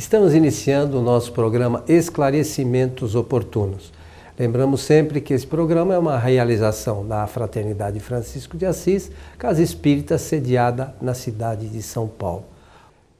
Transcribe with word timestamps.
Estamos 0.00 0.32
iniciando 0.34 0.98
o 0.98 1.02
nosso 1.02 1.30
programa 1.30 1.84
Esclarecimentos 1.86 3.14
Oportunos. 3.14 3.92
Lembramos 4.38 4.80
sempre 4.80 5.20
que 5.20 5.34
esse 5.34 5.46
programa 5.46 5.92
é 5.92 5.98
uma 5.98 6.18
realização 6.18 7.06
da 7.06 7.26
Fraternidade 7.26 8.00
Francisco 8.00 8.56
de 8.56 8.64
Assis, 8.64 9.10
Casa 9.36 9.62
Espírita 9.62 10.16
sediada 10.16 10.94
na 11.02 11.12
cidade 11.12 11.68
de 11.68 11.82
São 11.82 12.08
Paulo. 12.08 12.44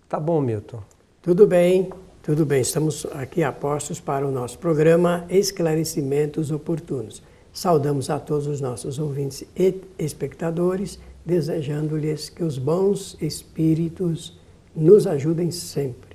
Tá 0.09 0.19
bom, 0.19 0.41
Milton? 0.41 0.81
Tudo 1.21 1.47
bem, 1.47 1.91
tudo 2.23 2.47
bem. 2.47 2.63
Estamos 2.63 3.07
aqui 3.13 3.43
a 3.43 3.53
postos 3.53 4.01
para 4.01 4.27
o 4.27 4.33
nosso 4.33 4.59
programa 4.59 5.27
Esclarecimentos 5.29 6.51
Oportunos. 6.51 7.23
Saudamos 7.53 8.09
a 8.09 8.19
todos 8.19 8.47
os 8.47 8.63
nossos 8.63 8.99
ouvintes 8.99 9.45
e 9.55 9.83
espectadores, 9.99 10.99
desejando-lhes 11.27 12.31
que 12.31 12.43
os 12.43 12.57
bons 12.57 13.19
espíritos 13.21 14.41
nos 14.75 15.07
ajudem 15.07 15.51
sempre 15.51 16.10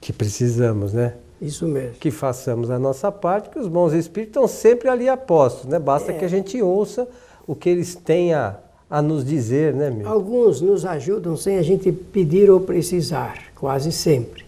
que 0.00 0.12
precisamos, 0.12 0.92
né? 0.92 1.14
Isso 1.40 1.66
mesmo. 1.66 1.94
Que 1.98 2.10
façamos 2.10 2.70
a 2.70 2.78
nossa 2.78 3.10
parte, 3.10 3.50
que 3.50 3.58
os 3.58 3.68
bons 3.68 3.92
espíritos 3.92 4.36
estão 4.36 4.48
sempre 4.48 4.88
ali 4.88 5.08
a 5.08 5.16
postos, 5.16 5.66
né? 5.66 5.78
Basta 5.78 6.12
é. 6.12 6.18
que 6.18 6.24
a 6.24 6.28
gente 6.28 6.60
ouça 6.60 7.08
o 7.46 7.54
que 7.54 7.68
eles 7.68 7.94
têm 7.94 8.34
a, 8.34 8.56
a 8.88 9.00
nos 9.00 9.24
dizer, 9.24 9.74
né, 9.74 9.90
meu? 9.90 10.08
Alguns 10.08 10.60
nos 10.60 10.84
ajudam 10.84 11.36
sem 11.36 11.56
a 11.56 11.62
gente 11.62 11.90
pedir 11.90 12.50
ou 12.50 12.60
precisar, 12.60 13.38
quase 13.54 13.90
sempre. 13.90 14.44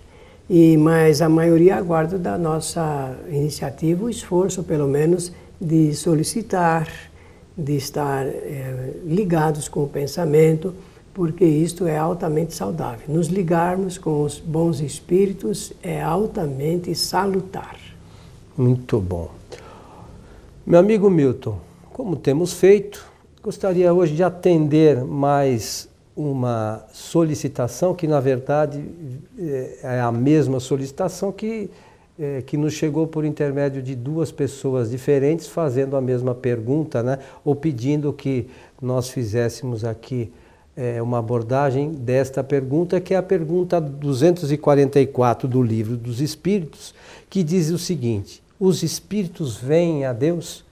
E, 0.51 0.77
mas 0.77 1.23
a 1.23 1.29
maioria 1.29 1.77
aguarda 1.77 2.19
da 2.19 2.37
nossa 2.37 3.17
iniciativa 3.31 4.05
o 4.05 4.11
esforço, 4.11 4.63
pelo 4.63 4.87
menos, 4.87 5.33
de 5.59 5.95
solicitar, 5.95 6.89
de 7.57 7.77
estar 7.77 8.27
é, 8.27 8.95
ligados 9.05 9.69
com 9.69 9.85
o 9.85 9.89
pensamento 9.89 10.75
porque 11.15 11.45
isto 11.45 11.87
é 11.87 11.97
altamente 11.97 12.55
saudável. 12.55 13.05
Nos 13.09 13.29
ligarmos 13.29 13.99
com 13.99 14.23
os 14.23 14.39
bons 14.39 14.81
espíritos 14.81 15.73
é 15.83 16.03
altamente 16.03 16.95
salutar. 16.95 17.77
Muito 18.57 19.01
bom. 19.01 19.31
Meu 20.67 20.79
amigo 20.79 21.11
Milton, 21.11 21.59
como 21.93 22.17
temos 22.17 22.53
feito, 22.53 23.05
gostaria 23.43 23.93
hoje 23.93 24.15
de 24.15 24.23
atender 24.23 25.05
mais 25.05 25.89
uma 26.17 26.85
solicitação 26.93 27.95
que, 27.95 28.07
na 28.07 28.21
verdade, 28.21 28.85
é 29.83 30.01
a 30.01 30.13
mesma 30.13 30.61
solicitação 30.61 31.33
que, 31.33 31.71
é, 32.19 32.43
que 32.43 32.57
nos 32.57 32.75
chegou 32.75 33.07
por 33.07 33.25
intermédio 33.25 33.83
de 33.83 33.95
duas 33.95 34.31
pessoas 34.31 34.91
diferentes 34.91 35.47
fazendo 35.47 35.97
a 35.97 36.01
mesma 36.01 36.35
pergunta, 36.35 37.03
né? 37.03 37.19
ou 37.45 37.57
pedindo 37.57 38.13
que 38.13 38.49
nós 38.81 39.09
fizéssemos 39.09 39.85
aqui 39.85 40.31
é, 40.77 41.03
uma 41.03 41.19
abordagem 41.19 41.91
desta 41.91 42.43
pergunta, 42.43 43.01
que 43.01 43.15
é 43.15 43.17
a 43.17 43.23
pergunta 43.23 43.81
244 43.81 45.47
do 45.47 45.63
Livro 45.63 45.97
dos 45.97 46.21
Espíritos, 46.21 46.95
que 47.29 47.43
diz 47.43 47.71
o 47.71 47.79
seguinte: 47.79 48.43
Os 48.59 48.83
espíritos 48.83 49.57
vêm 49.57 50.05
a 50.05 50.13
Deus? 50.13 50.65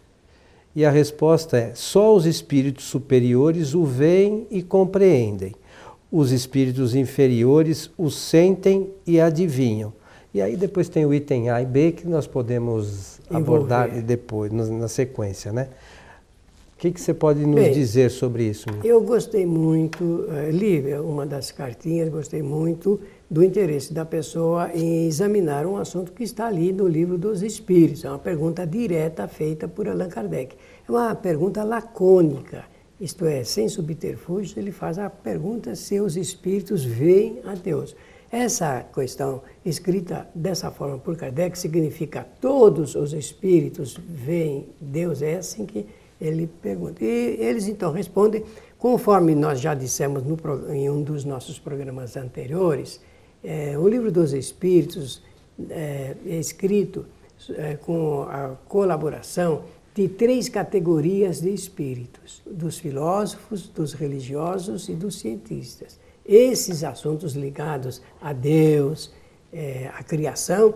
E 0.74 0.84
a 0.84 0.90
resposta 0.90 1.58
é: 1.58 1.72
só 1.74 2.14
os 2.14 2.26
espíritos 2.26 2.84
superiores 2.84 3.74
o 3.74 3.84
veem 3.84 4.46
e 4.50 4.62
compreendem. 4.62 5.54
Os 6.10 6.32
espíritos 6.32 6.94
inferiores 6.94 7.90
o 7.96 8.10
sentem 8.10 8.90
e 9.06 9.20
adivinham. 9.20 9.92
E 10.32 10.40
aí 10.40 10.56
depois 10.56 10.88
tem 10.88 11.04
o 11.04 11.12
item 11.12 11.50
A 11.50 11.60
e 11.60 11.66
B 11.66 11.92
que 11.92 12.06
nós 12.06 12.26
podemos 12.26 13.18
Envolver. 13.30 13.74
abordar 13.74 14.02
depois, 14.02 14.52
na 14.52 14.86
sequência, 14.88 15.52
né? 15.52 15.68
Que, 16.80 16.90
que 16.90 17.00
você 17.00 17.12
pode 17.12 17.44
nos 17.44 17.56
Bem, 17.56 17.72
dizer 17.72 18.10
sobre 18.10 18.44
isso? 18.44 18.66
Eu 18.82 19.02
gostei 19.02 19.44
muito, 19.44 20.02
uh, 20.02 20.50
li 20.50 20.82
uma 20.94 21.26
das 21.26 21.52
cartinhas, 21.52 22.08
gostei 22.08 22.42
muito 22.42 22.98
do 23.30 23.44
interesse 23.44 23.92
da 23.92 24.06
pessoa 24.06 24.70
em 24.74 25.06
examinar 25.06 25.66
um 25.66 25.76
assunto 25.76 26.10
que 26.10 26.24
está 26.24 26.46
ali 26.46 26.72
no 26.72 26.88
livro 26.88 27.18
dos 27.18 27.42
Espíritos. 27.42 28.02
É 28.02 28.08
uma 28.08 28.18
pergunta 28.18 28.66
direta 28.66 29.28
feita 29.28 29.68
por 29.68 29.86
Allan 29.86 30.08
Kardec. 30.08 30.56
É 30.88 30.90
uma 30.90 31.14
pergunta 31.14 31.62
lacônica, 31.62 32.64
isto 32.98 33.26
é, 33.26 33.44
sem 33.44 33.68
subterfúgios, 33.68 34.56
ele 34.56 34.72
faz 34.72 34.98
a 34.98 35.10
pergunta 35.10 35.74
se 35.76 36.00
os 36.00 36.16
espíritos 36.16 36.82
veem 36.82 37.40
a 37.44 37.54
Deus. 37.54 37.94
Essa 38.32 38.86
questão 38.94 39.42
escrita 39.66 40.26
dessa 40.34 40.70
forma 40.70 40.96
por 40.96 41.14
Kardec 41.14 41.58
significa 41.58 42.26
todos 42.40 42.94
os 42.94 43.12
espíritos 43.12 43.98
veem 44.08 44.68
Deus, 44.80 45.20
é 45.20 45.36
assim 45.36 45.66
que 45.66 45.84
ele 46.20 46.46
pergunta. 46.46 47.04
E 47.04 47.36
eles 47.40 47.66
então 47.66 47.92
respondem, 47.92 48.44
conforme 48.78 49.34
nós 49.34 49.60
já 49.60 49.74
dissemos 49.74 50.22
no, 50.22 50.36
em 50.72 50.90
um 50.90 51.02
dos 51.02 51.24
nossos 51.24 51.58
programas 51.58 52.16
anteriores, 52.16 53.00
é, 53.42 53.78
o 53.78 53.88
livro 53.88 54.12
dos 54.12 54.32
Espíritos 54.32 55.22
é, 55.70 56.16
é 56.26 56.36
escrito 56.36 57.06
é, 57.56 57.76
com 57.76 58.22
a 58.24 58.56
colaboração 58.68 59.64
de 59.94 60.08
três 60.08 60.48
categorias 60.48 61.40
de 61.40 61.52
espíritos: 61.52 62.42
dos 62.46 62.78
filósofos, 62.78 63.68
dos 63.68 63.92
religiosos 63.92 64.88
e 64.88 64.94
dos 64.94 65.18
cientistas. 65.18 65.98
Esses 66.24 66.84
assuntos 66.84 67.32
ligados 67.32 68.00
a 68.20 68.32
Deus, 68.32 69.12
é, 69.52 69.90
à 69.94 70.02
criação, 70.04 70.74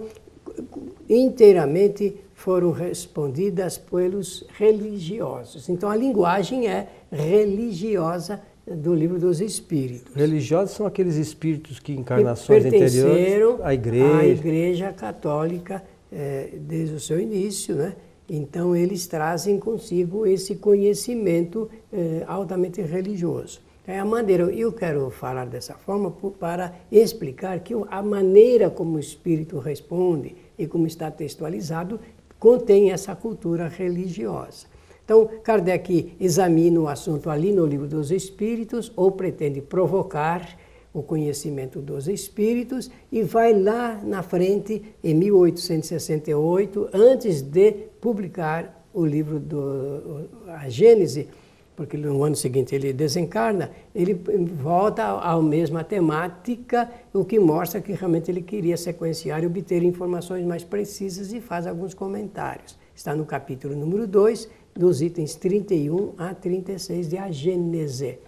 inteiramente 1.08 2.16
foram 2.34 2.72
respondidas 2.72 3.78
pelos 3.78 4.44
religiosos. 4.58 5.68
Então 5.68 5.88
a 5.88 5.96
linguagem 5.96 6.68
é 6.68 6.88
religiosa 7.10 8.40
do 8.66 8.94
livro 8.94 9.18
dos 9.18 9.40
espíritos. 9.40 10.14
Religiosos 10.14 10.74
são 10.74 10.86
aqueles 10.86 11.16
espíritos 11.16 11.78
que 11.78 11.92
encarnações 11.92 12.62
que 12.62 12.68
anteriores 12.68 13.60
à 13.62 13.74
igreja. 13.74 14.18
à 14.18 14.26
igreja 14.26 14.92
católica 14.92 15.82
é, 16.10 16.50
desde 16.60 16.94
o 16.94 17.00
seu 17.00 17.20
início, 17.20 17.74
né? 17.74 17.94
Então 18.28 18.74
eles 18.74 19.06
trazem 19.06 19.58
consigo 19.58 20.26
esse 20.26 20.54
conhecimento 20.54 21.68
é, 21.92 22.24
altamente 22.26 22.80
religioso. 22.80 23.60
É 23.86 23.98
a 23.98 24.04
maneira, 24.04 24.44
eu 24.44 24.72
quero 24.72 25.10
falar 25.10 25.44
dessa 25.44 25.74
forma 25.74 26.10
para 26.40 26.74
explicar 26.90 27.60
que 27.60 27.74
a 27.90 28.02
maneira 28.02 28.70
como 28.70 28.96
o 28.96 28.98
espírito 28.98 29.58
responde 29.58 30.34
e 30.58 30.66
como 30.66 30.86
está 30.86 31.10
textualizado 31.10 32.00
contém 32.38 32.92
essa 32.92 33.14
cultura 33.14 33.68
religiosa. 33.68 34.66
Então, 35.04 35.28
Kardec 35.42 36.14
examina 36.18 36.80
o 36.80 36.88
assunto 36.88 37.28
ali 37.28 37.52
no 37.52 37.66
Livro 37.66 37.86
dos 37.86 38.10
Espíritos, 38.10 38.90
ou 38.96 39.10
pretende 39.10 39.60
provocar 39.60 40.58
o 40.92 41.02
conhecimento 41.02 41.80
dos 41.80 42.06
espíritos, 42.06 42.90
e 43.10 43.22
vai 43.22 43.52
lá 43.52 44.00
na 44.02 44.22
frente, 44.22 44.82
em 45.02 45.14
1868, 45.14 46.88
antes 46.92 47.42
de 47.42 47.72
publicar 48.00 48.86
o 48.94 49.04
livro 49.04 49.40
do 49.40 50.28
a 50.46 50.68
Gênese, 50.68 51.28
porque 51.76 51.96
no 51.96 52.22
ano 52.22 52.36
seguinte 52.36 52.74
ele 52.74 52.92
desencarna, 52.92 53.70
ele 53.94 54.14
volta 54.14 55.04
à 55.04 55.40
mesma 55.42 55.82
temática, 55.82 56.90
o 57.12 57.24
que 57.24 57.38
mostra 57.38 57.80
que 57.80 57.92
realmente 57.92 58.30
ele 58.30 58.42
queria 58.42 58.76
sequenciar 58.76 59.42
e 59.42 59.46
obter 59.46 59.82
informações 59.82 60.44
mais 60.44 60.62
precisas 60.62 61.32
e 61.32 61.40
faz 61.40 61.66
alguns 61.66 61.94
comentários. 61.94 62.78
Está 62.94 63.14
no 63.14 63.26
capítulo 63.26 63.74
número 63.74 64.06
2, 64.06 64.48
dos 64.74 65.02
itens 65.02 65.34
31 65.34 66.14
a 66.16 66.34
36 66.34 67.08
de 67.08 67.18
A 67.18 67.30
Gênese, 67.30 68.18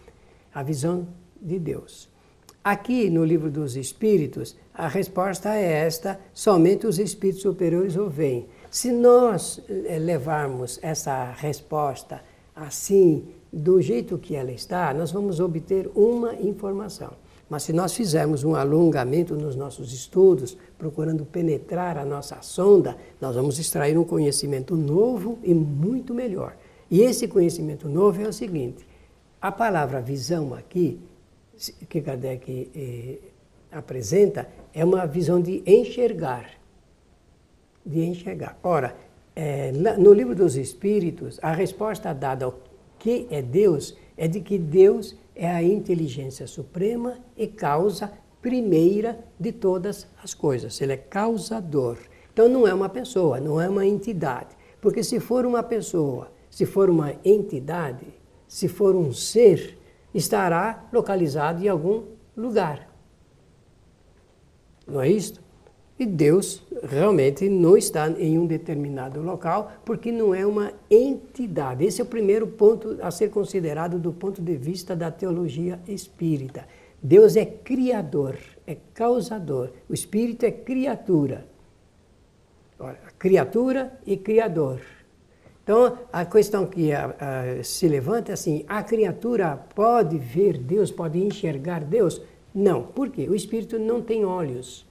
a 0.53 0.62
visão 0.62 1.06
de 1.41 1.59
Deus. 1.59 2.09
Aqui 2.62 3.09
no 3.09 3.25
livro 3.25 3.49
dos 3.49 3.77
Espíritos, 3.77 4.56
a 4.75 4.89
resposta 4.89 5.55
é 5.55 5.85
esta: 5.87 6.19
somente 6.35 6.87
os 6.87 6.99
espíritos 6.99 7.43
superiores 7.43 7.97
o 7.97 8.09
veem. 8.09 8.47
Se 8.71 8.91
nós 8.91 9.62
eh, 9.69 9.99
levarmos 10.01 10.79
essa 10.83 11.33
resposta 11.33 12.21
assim, 12.56 13.29
do 13.53 13.81
jeito 13.81 14.19
que 14.19 14.34
ela 14.34 14.53
está, 14.53 14.93
nós 14.93 15.11
vamos 15.12 15.41
obter 15.41 15.91
uma 15.95 16.34
informação. 16.34 17.12
Mas 17.49 17.62
se 17.62 17.73
nós 17.73 17.95
fizermos 17.95 18.43
um 18.43 18.57
alongamento 18.57 19.34
nos 19.34 19.55
nossos 19.55 19.93
estudos, 19.93 20.57
procurando 20.77 21.25
penetrar 21.25 21.97
a 21.97 22.05
nossa 22.05 22.43
sonda, 22.43 22.97
nós 23.20 23.37
vamos 23.37 23.59
extrair 23.59 23.97
um 23.97 24.05
conhecimento 24.05 24.76
novo 24.76 25.38
e 25.44 25.55
muito 25.55 26.12
melhor. 26.12 26.56
E 26.91 27.03
esse 27.03 27.29
conhecimento 27.29 27.88
novo 27.88 28.20
é 28.20 28.29
o 28.29 28.32
seguinte: 28.32 28.85
a 29.41 29.53
palavra 29.53 30.00
visão 30.00 30.55
aqui, 30.55 30.99
que 31.88 32.00
Kardec 32.00 32.70
eh, 32.75 33.19
apresenta, 33.70 34.49
é 34.75 34.85
uma 34.85 35.06
visão 35.06 35.41
de 35.41 35.62
enxergar. 35.65 36.50
De 37.85 38.00
enxergar. 38.05 38.59
Ora, 38.62 38.97
é, 39.37 39.70
no 39.70 40.12
livro 40.12 40.35
dos 40.35 40.56
Espíritos, 40.56 41.38
a 41.43 41.53
resposta 41.53 42.12
dada 42.12 42.47
ao 42.47 42.59
que 43.06 43.29
é 43.31 43.41
Deus 43.41 43.97
é 44.17 44.26
de 44.26 44.41
que 44.41 44.58
Deus 44.58 45.14
é 45.32 45.49
a 45.49 45.62
inteligência 45.62 46.44
suprema 46.44 47.19
e 47.37 47.47
causa 47.47 48.12
primeira 48.43 49.20
de 49.38 49.53
todas 49.53 50.08
as 50.20 50.35
coisas. 50.35 50.81
Ele 50.81 50.94
é 50.94 50.97
causador. 50.97 51.99
Então 52.32 52.49
não 52.49 52.67
é 52.67 52.75
uma 52.75 52.88
pessoa, 52.88 53.38
não 53.38 53.61
é 53.61 53.69
uma 53.69 53.87
entidade. 53.87 54.56
Porque 54.81 55.05
se 55.05 55.20
for 55.20 55.47
uma 55.47 55.62
pessoa, 55.62 56.32
se 56.50 56.67
for 56.67 56.91
uma 56.91 57.14
entidade, 57.25 58.06
se 58.49 58.67
for 58.67 58.97
um 58.97 59.12
ser, 59.12 59.79
estará 60.12 60.88
localizado 60.93 61.62
em 61.62 61.69
algum 61.69 62.03
lugar. 62.37 62.91
Não 64.85 65.00
é 65.00 65.08
isto? 65.08 65.41
E 65.98 66.04
Deus 66.04 66.62
realmente 66.82 67.48
não 67.48 67.75
está 67.76 68.08
em 68.10 68.38
um 68.38 68.46
determinado 68.46 69.22
local, 69.22 69.72
porque 69.84 70.12
não 70.12 70.34
é 70.34 70.44
uma 70.44 70.72
entidade. 70.90 71.84
Esse 71.84 72.02
é 72.02 72.04
o 72.04 72.06
primeiro 72.06 72.46
ponto 72.46 72.98
a 73.00 73.10
ser 73.10 73.31
considerado 73.31 73.98
do 73.98 74.12
ponto 74.12 74.43
de 74.43 74.54
vista 74.56 74.94
da 74.94 75.10
teologia 75.10 75.81
espírita. 75.88 76.66
Deus 77.02 77.34
é 77.34 77.46
criador, 77.46 78.37
é 78.66 78.76
causador. 78.93 79.70
O 79.88 79.94
espírito 79.94 80.44
é 80.44 80.50
criatura. 80.50 81.46
Criatura 83.19 83.98
e 84.04 84.19
criador. 84.19 84.81
Então, 85.64 85.98
a 86.12 86.26
questão 86.26 86.66
que 86.66 86.93
a, 86.93 87.06
a, 87.19 87.64
se 87.64 87.88
levanta 87.88 88.32
é 88.32 88.34
assim: 88.34 88.66
a 88.69 88.82
criatura 88.82 89.56
pode 89.75 90.19
ver 90.19 90.58
Deus, 90.58 90.90
pode 90.90 91.19
enxergar 91.19 91.82
Deus? 91.82 92.20
Não. 92.54 92.82
Por 92.82 93.08
quê? 93.08 93.26
O 93.28 93.34
espírito 93.34 93.78
não 93.78 94.02
tem 94.02 94.25
olhos 94.25 94.87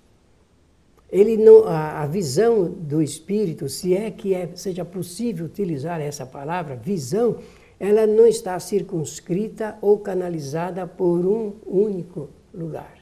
ele 1.11 1.37
não, 1.37 1.65
a, 1.65 2.01
a, 2.03 2.07
visão 2.07 2.65
do 2.69 3.01
espírito, 3.01 3.69
se 3.69 3.95
é 3.95 4.09
que 4.09 4.33
é, 4.33 4.49
seja 4.55 4.83
possível 4.83 5.45
utilizar 5.45 6.01
essa 6.01 6.25
palavra, 6.25 6.75
visão, 6.75 7.37
ela 7.79 8.07
não 8.07 8.25
está 8.25 8.59
circunscrita 8.59 9.77
ou 9.81 9.99
canalizada 9.99 10.87
por 10.87 11.25
um 11.25 11.53
único 11.65 12.29
lugar. 12.53 12.97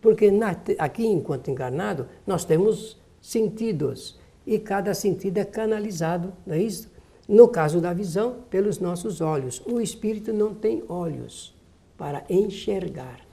Porque 0.00 0.30
na, 0.30 0.56
aqui, 0.78 1.06
enquanto 1.06 1.50
encarnado, 1.50 2.06
nós 2.26 2.44
temos 2.44 2.96
sentidos 3.20 4.18
e 4.46 4.58
cada 4.58 4.94
sentido 4.94 5.38
é 5.38 5.44
canalizado, 5.44 6.32
não 6.46 6.54
é 6.54 6.62
isso? 6.62 6.90
No 7.28 7.48
caso 7.48 7.80
da 7.80 7.92
visão, 7.92 8.36
pelos 8.48 8.78
nossos 8.78 9.20
olhos. 9.20 9.60
O 9.66 9.80
espírito 9.80 10.32
não 10.32 10.54
tem 10.54 10.82
olhos 10.88 11.54
para 11.98 12.24
enxergar. 12.30 13.27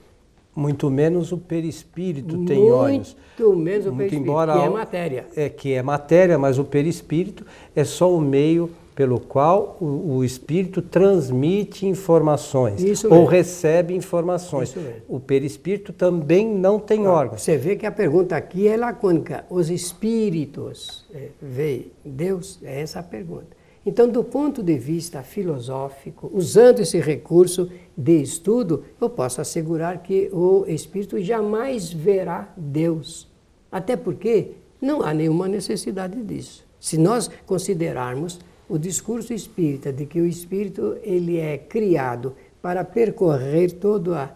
Muito 0.56 0.90
menos 0.90 1.32
o 1.32 1.36
perispírito 1.36 2.46
tem 2.46 2.60
Muito 2.60 2.74
olhos. 2.74 3.16
Muito 3.38 3.56
menos 3.56 3.86
o 3.86 3.88
Muito 3.90 3.98
perispírito, 3.98 4.30
embora 4.30 4.52
que 4.54 4.58
é 4.58 4.70
matéria. 4.70 5.26
É, 5.36 5.48
que 5.50 5.72
é 5.74 5.82
matéria, 5.82 6.38
mas 6.38 6.58
o 6.58 6.64
perispírito 6.64 7.44
é 7.74 7.84
só 7.84 8.10
o 8.10 8.18
meio 8.18 8.70
pelo 8.94 9.20
qual 9.20 9.76
o, 9.78 10.16
o 10.16 10.24
espírito 10.24 10.80
transmite 10.80 11.86
informações 11.86 12.82
Isso 12.82 13.12
ou 13.12 13.26
recebe 13.26 13.94
informações. 13.94 14.74
O 15.06 15.20
perispírito 15.20 15.92
também 15.92 16.48
não 16.48 16.80
tem 16.80 17.04
ah, 17.04 17.12
órgãos. 17.12 17.42
Você 17.42 17.58
vê 17.58 17.76
que 17.76 17.84
a 17.84 17.92
pergunta 17.92 18.34
aqui 18.34 18.66
é 18.66 18.74
lacônica. 18.74 19.44
Os 19.50 19.68
espíritos 19.68 21.04
é, 21.14 21.28
veem 21.42 21.92
Deus? 22.02 22.58
É 22.62 22.80
essa 22.80 23.00
a 23.00 23.02
pergunta. 23.02 23.54
Então, 23.86 24.08
do 24.08 24.24
ponto 24.24 24.64
de 24.64 24.76
vista 24.76 25.22
filosófico, 25.22 26.28
usando 26.34 26.80
esse 26.80 26.98
recurso 26.98 27.70
de 27.96 28.20
estudo, 28.20 28.82
eu 29.00 29.08
posso 29.08 29.40
assegurar 29.40 30.02
que 30.02 30.28
o 30.32 30.64
espírito 30.66 31.20
jamais 31.22 31.92
verá 31.92 32.52
Deus. 32.56 33.28
Até 33.70 33.94
porque 33.96 34.54
não 34.80 35.02
há 35.02 35.14
nenhuma 35.14 35.46
necessidade 35.46 36.20
disso. 36.24 36.66
Se 36.80 36.98
nós 36.98 37.30
considerarmos 37.46 38.40
o 38.68 38.76
discurso 38.76 39.32
espírita 39.32 39.92
de 39.92 40.04
que 40.04 40.20
o 40.20 40.26
espírito 40.26 40.96
ele 41.04 41.38
é 41.38 41.56
criado 41.56 42.34
para 42.60 42.82
percorrer 42.82 43.70
todas 43.70 44.16
as 44.16 44.30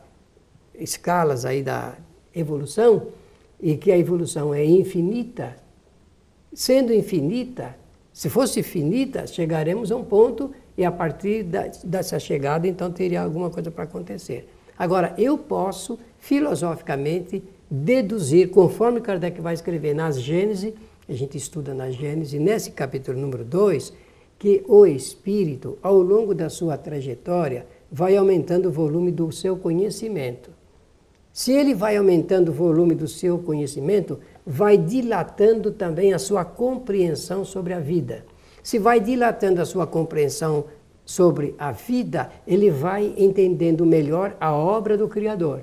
escalas 0.79 1.45
aí 1.45 1.61
da 1.61 1.97
evolução 2.33 3.09
e 3.61 3.77
que 3.77 3.91
a 3.91 3.99
evolução 3.99 4.55
é 4.55 4.65
infinita, 4.65 5.57
sendo 6.55 6.95
infinita, 6.95 7.80
se 8.21 8.29
fosse 8.29 8.63
finita, 8.63 9.27
chegaremos 9.27 9.91
a 9.91 9.97
um 9.97 10.05
ponto 10.05 10.51
e 10.77 10.85
a 10.85 10.93
partir 10.93 11.43
da, 11.43 11.71
dessa 11.83 12.19
chegada, 12.19 12.69
então 12.69 12.93
teria 12.93 13.23
alguma 13.23 13.49
coisa 13.49 13.71
para 13.71 13.85
acontecer. 13.85 14.47
Agora, 14.79 15.15
eu 15.17 15.39
posso, 15.39 15.99
filosoficamente, 16.19 17.43
deduzir, 17.71 18.51
conforme 18.51 19.01
Kardec 19.01 19.41
vai 19.41 19.55
escrever 19.55 19.95
nas 19.95 20.21
Gênesis, 20.21 20.75
a 21.09 21.15
gente 21.15 21.39
estuda 21.39 21.73
na 21.73 21.91
Gênesis, 21.91 22.39
nesse 22.39 22.73
capítulo 22.73 23.19
número 23.19 23.43
2, 23.43 23.91
que 24.39 24.63
o 24.69 24.85
espírito, 24.85 25.79
ao 25.83 25.97
longo 25.97 26.35
da 26.35 26.51
sua 26.51 26.77
trajetória, 26.77 27.65
vai 27.91 28.19
aumentando 28.19 28.69
o 28.69 28.71
volume 28.71 29.11
do 29.11 29.33
seu 29.33 29.57
conhecimento. 29.57 30.51
Se 31.33 31.53
ele 31.53 31.75
vai 31.75 31.97
aumentando 31.97 32.51
o 32.51 32.55
volume 32.55 32.95
do 32.95 33.09
seu 33.09 33.39
conhecimento, 33.39 34.19
vai 34.51 34.77
dilatando 34.77 35.71
também 35.71 36.13
a 36.13 36.19
sua 36.19 36.45
compreensão 36.45 37.45
sobre 37.45 37.73
a 37.73 37.79
vida. 37.79 38.25
Se 38.65 38.81
vai 38.81 38.99
dilatando 38.99 39.63
a 39.63 39.65
sua 39.65 39.87
compreensão 39.87 40.65
sobre 41.05 41.55
a 41.57 41.71
vida, 41.71 42.33
ele 42.45 42.69
vai 42.69 43.15
entendendo 43.17 43.87
melhor 43.87 44.37
a 44.41 44.53
obra 44.53 44.97
do 44.97 45.07
Criador. 45.07 45.61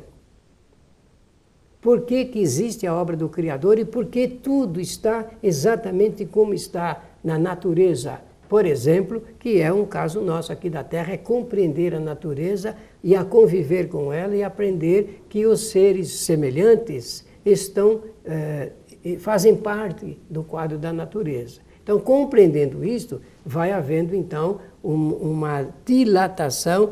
Por 1.81 2.03
que, 2.03 2.23
que 2.25 2.39
existe 2.39 2.87
a 2.87 2.95
obra 2.95 3.17
do 3.17 3.27
Criador 3.27 3.77
e 3.77 3.83
por 3.83 4.05
que 4.05 4.25
tudo 4.25 4.79
está 4.79 5.25
exatamente 5.43 6.25
como 6.25 6.53
está 6.53 7.03
na 7.21 7.37
natureza? 7.37 8.21
Por 8.47 8.65
exemplo, 8.65 9.21
que 9.37 9.59
é 9.59 9.71
um 9.71 9.85
caso 9.85 10.21
nosso 10.21 10.53
aqui 10.53 10.69
da 10.69 10.81
Terra, 10.81 11.11
é 11.11 11.17
compreender 11.17 11.93
a 11.93 11.99
natureza 11.99 12.73
e 13.03 13.17
a 13.17 13.25
conviver 13.25 13.89
com 13.89 14.13
ela 14.13 14.33
e 14.33 14.43
aprender 14.43 15.25
que 15.27 15.45
os 15.45 15.67
seres 15.67 16.21
semelhantes 16.21 17.26
estão, 17.51 18.01
eh, 18.25 18.71
fazem 19.19 19.55
parte 19.55 20.19
do 20.29 20.43
quadro 20.43 20.77
da 20.77 20.91
natureza. 20.91 21.61
Então, 21.81 21.99
compreendendo 21.99 22.83
isto, 22.83 23.21
vai 23.45 23.71
havendo 23.71 24.13
então 24.13 24.59
um, 24.83 25.09
uma 25.13 25.69
dilatação, 25.85 26.91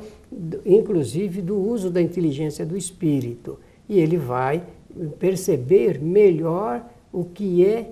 inclusive 0.66 1.42
do 1.42 1.58
uso 1.58 1.90
da 1.90 2.02
inteligência 2.02 2.66
do 2.66 2.78
espírito. 2.78 3.60
E 3.90 4.00
ele 4.00 4.18
vai 4.18 4.64
perceber 5.20 6.00
melhor 6.02 6.86
o 7.12 7.26
que 7.26 7.66
é, 7.66 7.92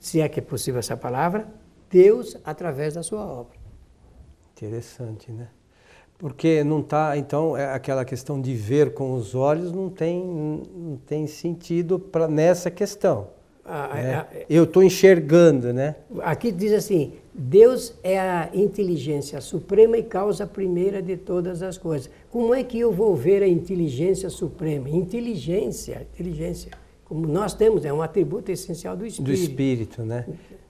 se 0.00 0.20
é 0.20 0.28
que 0.28 0.40
é 0.40 0.42
possível 0.42 0.80
essa 0.80 0.96
palavra, 0.96 1.46
Deus 1.88 2.36
através 2.44 2.94
da 2.94 3.02
sua 3.02 3.24
obra. 3.24 3.56
Interessante, 4.56 5.30
né? 5.30 5.48
Porque 6.18 6.64
não 6.64 6.80
está, 6.80 7.16
então, 7.16 7.56
é 7.56 7.72
aquela 7.72 8.04
questão 8.04 8.40
de 8.40 8.54
ver 8.54 8.94
com 8.94 9.14
os 9.14 9.34
olhos 9.34 9.70
não 9.70 9.90
tem, 9.90 10.18
não 10.74 10.96
tem 11.06 11.26
sentido 11.26 11.98
para 11.98 12.26
nessa 12.26 12.70
questão. 12.70 13.28
Ah, 13.64 13.90
né? 13.94 14.14
a, 14.14 14.26
Eu 14.48 14.64
estou 14.64 14.82
enxergando, 14.82 15.72
né? 15.72 15.96
Aqui 16.20 16.52
diz 16.52 16.72
assim: 16.72 17.14
Deus 17.34 17.94
é 18.02 18.18
a 18.18 18.48
inteligência 18.54 19.40
suprema 19.40 19.98
e 19.98 20.02
causa 20.04 20.46
primeira 20.46 21.02
de 21.02 21.16
todas 21.16 21.62
as 21.62 21.76
coisas. 21.76 22.08
Como 22.30 22.54
é 22.54 22.62
que 22.62 22.78
eu 22.78 22.92
vou 22.92 23.14
ver 23.14 23.42
a 23.42 23.48
inteligência 23.48 24.30
suprema? 24.30 24.88
Inteligência, 24.88 26.06
inteligência, 26.14 26.70
como 27.04 27.26
nós 27.26 27.52
temos, 27.54 27.84
é 27.84 27.92
um 27.92 28.00
atributo 28.00 28.50
essencial 28.50 28.96
do 28.96 29.04
espírito. 29.04 29.26
Do 29.26 29.32
espírito, 29.32 30.02
né? 30.02 30.24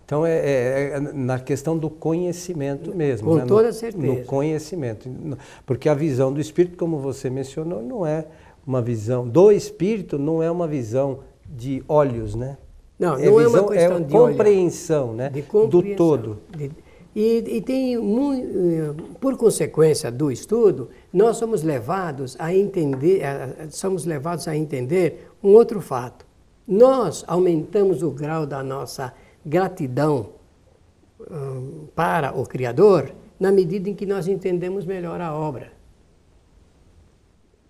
Então 0.07 0.25
é, 0.25 0.39
é, 0.39 0.91
é, 0.95 1.01
na 1.01 1.41
questão 1.41 1.77
do 1.77 1.91
conhecimento 1.91 2.95
mesmo. 2.95 3.29
Com 3.29 3.35
né? 3.39 3.45
toda 3.45 3.67
no, 3.67 3.73
certeza. 3.73 4.07
No 4.07 4.25
conhecimento. 4.25 5.11
Porque 5.67 5.89
a 5.89 5.95
visão 5.95 6.33
do 6.33 6.41
espírito, 6.41 6.79
como 6.79 6.99
você 6.99 7.29
mencionou, 7.29 7.83
não 7.83 8.07
é 8.07 8.25
uma 8.65 8.81
visão 8.81 9.29
do 9.29 9.51
espírito, 9.51 10.17
não 10.17 10.41
é 10.41 10.49
uma 10.49 10.69
visão 10.69 11.19
de 11.45 11.83
olhos, 11.89 12.37
né? 12.37 12.57
Não, 12.97 13.17
é 13.17 13.27
não 13.27 13.41
é, 13.41 13.45
visão, 13.45 13.59
é 13.59 13.61
uma 13.61 13.73
questão 13.73 13.97
é 13.97 14.01
de 14.01 14.13
compreensão, 14.13 15.13
né? 15.13 15.29
De 15.29 15.43
compreensão. 15.43 15.91
Do 15.91 15.97
todo. 15.97 16.39
De, 16.57 16.71
e, 17.15 17.57
e, 17.57 17.61
tem, 17.63 17.97
muito, 17.97 19.17
por 19.19 19.37
consequência 19.37 20.13
do 20.13 20.31
estudo, 20.31 20.91
nós 21.13 21.39
somos 21.39 21.63
levados 21.63 22.37
a 22.39 22.55
entender, 22.55 23.23
somos 23.71 24.05
levados 24.05 24.47
a 24.47 24.55
entender 24.55 25.31
um 25.43 25.49
outro 25.49 25.81
fato. 25.81 26.27
Nós 26.69 27.25
aumentamos 27.27 28.03
o 28.03 28.11
grau 28.11 28.45
da 28.45 28.63
nossa 28.63 29.15
gratidão 29.47 30.31
hum, 31.31 31.87
para 31.95 32.37
o 32.37 32.45
Criador 32.45 33.13
na 33.39 33.53
medida 33.53 33.89
em 33.89 33.95
que 33.95 34.05
nós 34.05 34.27
entendemos 34.27 34.85
melhor 34.85 35.21
a 35.21 35.33
obra. 35.33 35.73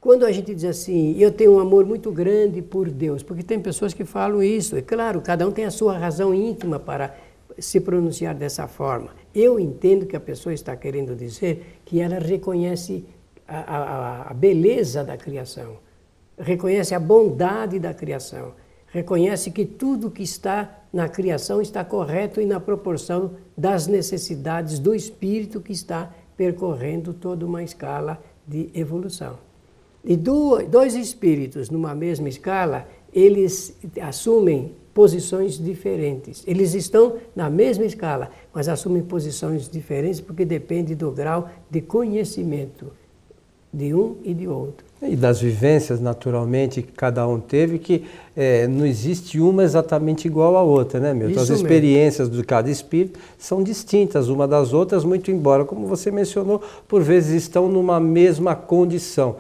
Quando 0.01 0.25
a 0.25 0.31
gente 0.31 0.55
diz 0.55 0.65
assim, 0.65 1.19
eu 1.19 1.33
tenho 1.33 1.57
um 1.57 1.59
amor 1.59 1.85
muito 1.85 2.13
grande 2.13 2.63
por 2.63 2.89
Deus, 2.89 3.23
porque 3.23 3.43
tem 3.43 3.61
pessoas 3.61 3.93
que 3.93 4.05
falam 4.05 4.43
isso, 4.43 4.77
é 4.77 4.83
claro, 4.83 5.21
cada 5.21 5.47
um 5.47 5.51
tem 5.51 5.65
a 5.65 5.71
sua 5.71 5.99
razão 5.99 6.33
íntima 6.33 6.79
para 6.79 7.17
se 7.59 7.81
pronunciar 7.81 8.35
dessa 8.35 8.69
forma. 8.69 9.11
Eu 9.35 9.59
entendo 9.59 10.07
que 10.07 10.15
a 10.15 10.21
pessoa 10.21 10.55
está 10.55 10.77
querendo 10.77 11.17
dizer 11.17 11.81
que 11.85 12.01
ela 12.01 12.19
reconhece 12.19 13.05
a, 13.49 13.59
a, 13.59 14.31
a 14.31 14.35
beleza 14.35 15.03
da 15.03 15.17
criação, 15.17 15.79
reconhece 16.39 16.95
a 16.95 17.01
bondade 17.01 17.79
da 17.79 17.93
criação, 17.93 18.53
reconhece 18.97 19.51
que 19.51 19.67
tudo 19.67 20.11
que 20.11 20.23
está 20.23 20.81
na 20.91 21.07
criação 21.07 21.61
está 21.61 21.85
correto 21.85 22.41
e 22.41 22.47
na 22.47 22.59
proporção 22.59 23.33
das 23.55 23.87
necessidades 23.87 24.79
do 24.79 24.95
espírito 24.95 25.61
que 25.61 25.73
está 25.73 26.11
percorrendo 26.35 27.13
toda 27.13 27.45
uma 27.45 27.63
escala 27.63 28.19
de 28.49 28.71
evolução. 28.73 29.39
E 30.03 30.17
dois 30.17 30.95
espíritos 30.95 31.69
numa 31.69 31.95
mesma 31.95 32.27
escala, 32.27 32.89
eles 33.13 33.77
assumem 34.01 34.75
posições 34.95 35.59
diferentes. 35.59 36.43
Eles 36.47 36.73
estão 36.73 37.19
na 37.35 37.51
mesma 37.51 37.85
escala, 37.85 38.31
mas 38.51 38.67
assumem 38.67 39.03
posições 39.03 39.69
diferentes 39.69 40.23
porque 40.23 40.47
depende 40.47 40.95
do 40.95 41.11
grau 41.11 41.51
de 41.71 41.83
conhecimento 41.83 42.91
de 43.77 43.93
um 43.93 44.17
e 44.25 44.33
de 44.33 44.49
outro. 44.49 44.87
E 45.03 45.15
das 45.15 45.39
vivências, 45.39 46.01
naturalmente, 46.01 46.81
que 46.81 46.91
cada 46.93 47.29
um 47.29 47.39
teve, 47.39 47.79
que 47.79 48.05
é, 48.35 48.67
não 48.67 48.87
existe 48.87 49.39
uma 49.39 49.63
exatamente 49.63 50.27
igual 50.27 50.57
à 50.57 50.63
outra, 50.63 50.99
né, 50.99 51.13
Milton? 51.13 51.39
As 51.39 51.51
experiências 51.51 52.29
mesmo. 52.29 52.43
de 52.43 52.47
cada 52.47 52.71
espírito 52.71 53.21
são 53.39 53.63
distintas 53.63 54.29
uma 54.29 54.49
das 54.49 54.73
outras, 54.73 55.05
muito 55.05 55.31
embora, 55.31 55.67
como 55.67 55.87
você 55.87 56.11
mencionou, 56.11 56.63
por 56.89 57.03
vezes 57.03 57.43
estão 57.43 57.69
numa 57.69 58.01
mesma 58.01 58.57
condição. 58.57 59.37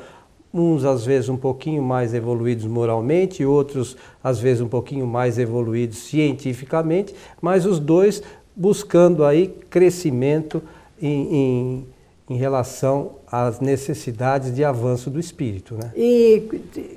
Uns, 0.52 0.84
às 0.84 1.06
vezes, 1.06 1.30
um 1.30 1.36
pouquinho 1.36 1.82
mais 1.82 2.12
evoluídos 2.12 2.66
moralmente, 2.66 3.44
outros, 3.44 3.96
às 4.22 4.38
vezes, 4.38 4.60
um 4.60 4.68
pouquinho 4.68 5.06
mais 5.06 5.38
evoluídos 5.38 5.98
cientificamente, 5.98 7.14
mas 7.40 7.64
os 7.64 7.80
dois 7.80 8.22
buscando 8.54 9.24
aí 9.24 9.48
crescimento 9.70 10.62
em, 11.00 11.34
em 11.34 11.86
em 12.28 12.36
relação 12.36 13.12
às 13.30 13.60
necessidades 13.60 14.54
de 14.54 14.64
avanço 14.64 15.08
do 15.08 15.20
espírito. 15.20 15.74
Né? 15.74 15.92
E, 15.96 16.42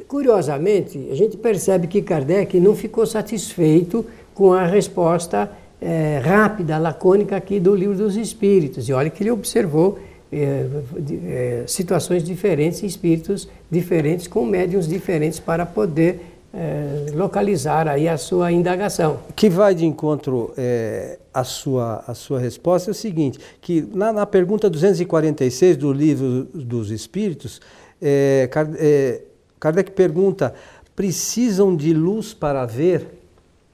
curiosamente, 0.07 1.07
a 1.11 1.15
gente 1.15 1.37
percebe 1.37 1.87
que 1.87 2.01
Kardec 2.01 2.59
não 2.59 2.75
ficou 2.75 3.05
satisfeito 3.05 4.05
com 4.33 4.53
a 4.53 4.65
resposta 4.65 5.51
é, 5.79 6.19
rápida, 6.23 6.77
lacônica 6.77 7.35
aqui 7.35 7.59
do 7.59 7.75
Livro 7.75 7.95
dos 7.95 8.15
Espíritos. 8.17 8.89
E 8.89 8.93
olha 8.93 9.09
que 9.09 9.21
ele 9.21 9.31
observou 9.31 9.99
é, 10.31 10.65
é, 11.25 11.63
situações 11.67 12.23
diferentes, 12.23 12.81
espíritos 12.83 13.47
diferentes, 13.69 14.27
com 14.27 14.45
médiums 14.45 14.87
diferentes, 14.87 15.39
para 15.39 15.65
poder 15.65 16.38
é, 16.53 17.07
localizar 17.13 17.87
aí 17.87 18.07
a 18.07 18.17
sua 18.17 18.51
indagação. 18.51 19.19
Que 19.35 19.49
vai 19.49 19.75
de 19.75 19.85
encontro 19.85 20.53
é, 20.57 21.19
a, 21.33 21.43
sua, 21.43 22.03
a 22.07 22.13
sua 22.13 22.39
resposta 22.39 22.89
é 22.89 22.91
o 22.91 22.95
seguinte, 22.95 23.39
que 23.61 23.81
na, 23.93 24.11
na 24.11 24.25
pergunta 24.25 24.69
246 24.69 25.77
do 25.77 25.93
livro 25.93 26.45
dos 26.53 26.91
Espíritos, 26.91 27.61
é, 28.01 28.49
é, 28.77 29.21
Kardec 29.59 29.91
pergunta, 29.91 30.53
precisam 30.95 31.75
de 31.75 31.93
luz 31.93 32.33
para 32.33 32.65
ver? 32.65 33.07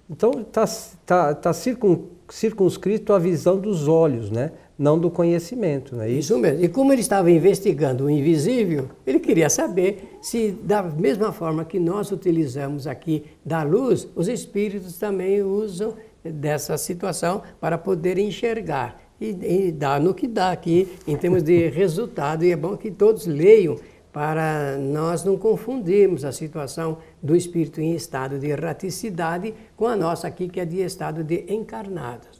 Então 0.09 0.31
está 0.41 0.65
tá, 1.05 1.33
tá 1.33 1.53
circun, 1.53 2.03
circunscrito 2.29 3.13
à 3.13 3.19
visão 3.19 3.57
dos 3.57 3.87
olhos, 3.87 4.29
né? 4.29 4.51
Não 4.77 4.99
do 4.99 5.09
conhecimento, 5.09 5.95
não 5.95 6.03
é 6.03 6.09
isso? 6.09 6.33
Isso 6.33 6.37
mesmo. 6.37 6.63
E 6.63 6.67
como 6.67 6.91
ele 6.91 7.01
estava 7.01 7.31
investigando 7.31 8.05
o 8.05 8.09
invisível, 8.09 8.89
ele 9.05 9.19
queria 9.19 9.49
saber 9.49 10.17
se, 10.21 10.51
da 10.51 10.83
mesma 10.83 11.31
forma 11.31 11.63
que 11.63 11.79
nós 11.79 12.11
utilizamos 12.11 12.85
aqui 12.85 13.23
da 13.45 13.63
luz, 13.63 14.07
os 14.15 14.27
espíritos 14.27 14.97
também 14.97 15.41
usam 15.41 15.93
dessa 16.23 16.77
situação 16.77 17.41
para 17.59 17.77
poder 17.77 18.17
enxergar. 18.17 19.01
E, 19.19 19.67
e 19.67 19.71
dá 19.71 19.99
no 19.99 20.13
que 20.13 20.27
dá 20.27 20.51
aqui, 20.51 20.89
em 21.07 21.15
termos 21.15 21.41
de 21.41 21.67
resultado, 21.69 22.43
e 22.43 22.51
é 22.51 22.55
bom 22.55 22.75
que 22.75 22.91
todos 22.91 23.25
leiam 23.25 23.77
para 24.11 24.77
nós 24.77 25.25
não 25.25 25.37
confundirmos 25.37 26.23
a 26.23 26.31
situação 26.31 26.99
do 27.21 27.35
espírito 27.35 27.81
em 27.81 27.93
estado 27.93 28.39
de 28.39 28.47
erraticidade 28.47 29.53
com 29.75 29.87
a 29.87 29.95
nossa 29.95 30.27
aqui, 30.27 30.47
que 30.47 30.59
é 30.59 30.65
de 30.65 30.79
estado 30.79 31.21
de 31.21 31.45
encarnados. 31.49 32.34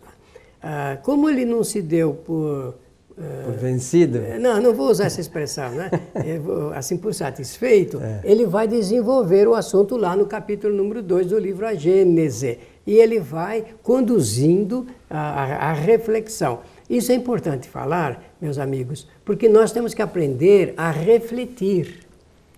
Ah, 0.67 0.97
como 1.03 1.29
ele 1.29 1.45
não 1.45 1.63
se 1.63 1.79
deu 1.79 2.11
por. 2.11 2.73
Uh, 3.11 3.45
por 3.45 3.53
vencido? 3.53 4.17
Eh, 4.17 4.39
não, 4.39 4.59
não 4.59 4.73
vou 4.73 4.89
usar 4.89 5.05
essa 5.05 5.21
expressão, 5.21 5.69
né? 5.71 5.91
assim, 6.75 6.97
por 6.97 7.13
satisfeito, 7.13 8.01
é. 8.01 8.19
ele 8.25 8.45
vai 8.45 8.67
desenvolver 8.67 9.47
o 9.47 9.53
assunto 9.53 9.95
lá 9.95 10.17
no 10.17 10.25
capítulo 10.25 10.75
número 10.75 11.01
2 11.01 11.27
do 11.27 11.37
livro 11.37 11.67
A 11.67 11.75
Gênese. 11.75 12.57
E 12.85 12.95
ele 12.95 13.19
vai 13.19 13.63
conduzindo 13.83 14.87
a, 15.09 15.19
a, 15.19 15.69
a 15.69 15.73
reflexão. 15.73 16.59
Isso 16.89 17.11
é 17.11 17.15
importante 17.15 17.69
falar, 17.69 18.21
meus 18.41 18.57
amigos, 18.57 19.07
porque 19.23 19.47
nós 19.47 19.71
temos 19.71 19.93
que 19.93 20.01
aprender 20.01 20.73
a 20.75 20.89
refletir. 20.91 21.99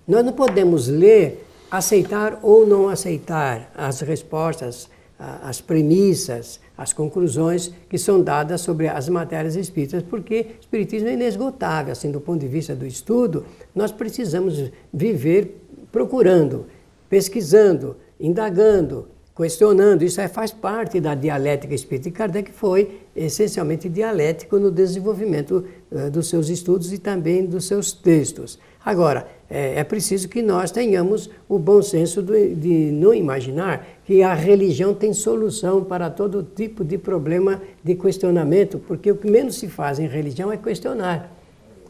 Nós 0.08 0.26
não 0.26 0.34
podemos 0.34 0.88
ler, 0.88 1.46
aceitar 1.70 2.40
ou 2.42 2.66
não 2.66 2.90
aceitar 2.90 3.72
as 3.76 4.00
respostas, 4.02 4.90
as 5.20 5.60
premissas, 5.60 6.60
as 6.78 6.94
conclusões 6.94 7.72
que 7.90 7.98
são 7.98 8.22
dadas 8.22 8.62
sobre 8.62 8.88
as 8.88 9.10
matérias 9.10 9.56
espíritas, 9.56 10.04
porque 10.04 10.48
o 10.58 10.60
espiritismo 10.60 11.10
é 11.10 11.14
inesgotável, 11.14 11.92
assim, 11.92 12.12
do 12.12 12.22
ponto 12.22 12.40
de 12.40 12.48
vista 12.48 12.76
do 12.76 12.86
estudo, 12.86 13.46
nós 13.74 13.92
precisamos 13.92 14.72
viver 14.94 15.60
procurando, 15.92 16.68
pesquisando, 17.10 17.96
indagando, 18.20 19.08
questionando. 19.36 20.04
Isso 20.04 20.22
faz 20.30 20.52
parte 20.52 21.00
da 21.00 21.16
dialética 21.16 21.74
espírita. 21.74 22.10
E 22.10 22.12
Kardec 22.12 22.52
foi 22.52 23.02
essencialmente 23.16 23.88
dialético 23.88 24.60
no 24.60 24.70
desenvolvimento 24.70 25.66
uh, 25.92 26.12
dos 26.12 26.28
seus 26.28 26.50
estudos 26.50 26.92
e 26.94 26.98
também 26.98 27.46
dos 27.46 27.66
seus 27.66 27.92
textos. 27.92 28.60
Agora, 28.84 29.28
é, 29.50 29.80
é 29.80 29.84
preciso 29.84 30.28
que 30.28 30.42
nós 30.42 30.72
tenhamos 30.72 31.30
o 31.48 31.58
bom 31.58 31.82
senso 31.82 32.22
de, 32.22 32.54
de 32.56 32.92
não 32.92 33.14
imaginar 33.14 33.88
que 34.06 34.22
a 34.22 34.34
religião 34.34 34.94
tem 34.94 35.14
solução 35.14 35.84
para 35.84 36.10
todo 36.10 36.44
tipo 36.44 36.84
de 36.84 36.98
problema 36.98 37.62
de 37.84 37.96
questionamento, 37.96 38.78
porque 38.80 39.12
o 39.12 39.16
que 39.16 39.30
menos 39.30 39.56
se 39.56 39.68
faz 39.68 40.00
em 40.00 40.08
religião 40.08 40.52
é 40.52 40.58
questionar. 40.58 41.34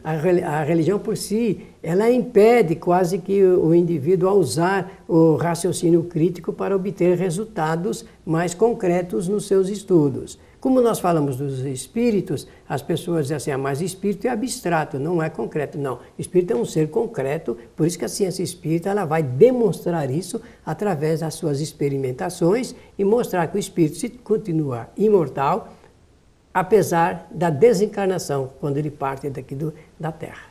A, 0.04 0.14
a 0.60 0.64
religião 0.64 1.00
por 1.00 1.18
si, 1.18 1.62
ela 1.82 2.10
impede 2.10 2.76
quase 2.76 3.18
que 3.18 3.44
o, 3.44 3.68
o 3.68 3.76
indivíduo 3.76 4.30
a 4.30 4.34
usar 4.34 5.04
o 5.08 5.36
raciocínio 5.36 6.04
crítico 6.04 6.54
para 6.54 6.76
obter 6.76 7.18
resultados 7.18 8.06
mais 8.26 8.54
concretos 8.54 9.28
nos 9.28 9.48
seus 9.48 9.68
estudos. 9.68 10.40
Como 10.68 10.82
nós 10.82 11.00
falamos 11.00 11.38
dos 11.38 11.60
espíritos, 11.60 12.46
as 12.68 12.82
pessoas 12.82 13.28
dizem 13.28 13.38
assim, 13.38 13.52
ah, 13.52 13.58
mas 13.58 13.80
espírito 13.80 14.28
é 14.28 14.32
abstrato, 14.32 15.00
não 15.00 15.24
é 15.24 15.30
concreto. 15.30 15.78
Não, 15.78 16.00
espírito 16.20 16.52
é 16.52 16.58
um 16.58 16.66
ser 16.66 16.90
concreto, 16.90 17.58
por 17.74 17.88
isso 17.88 17.98
que 17.98 18.04
a 18.04 18.10
ciência 18.10 18.44
espírita 18.44 18.90
ela 18.90 19.06
vai 19.06 19.24
demonstrar 19.24 20.12
isso 20.12 20.42
através 20.66 21.22
das 21.22 21.36
suas 21.36 21.62
experimentações 21.62 22.76
e 23.00 23.06
mostrar 23.06 23.48
que 23.48 23.56
o 23.56 23.58
espírito 23.58 23.96
se 23.96 24.10
continua 24.10 24.90
imortal, 24.98 25.74
apesar 26.54 27.30
da 27.32 27.50
desencarnação, 27.50 28.52
quando 28.60 28.76
ele 28.76 28.92
parte 28.92 29.30
daqui 29.30 29.56
do, 29.56 29.74
da 29.98 30.12
Terra. 30.12 30.48